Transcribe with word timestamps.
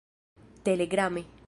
telegrame 0.63 1.25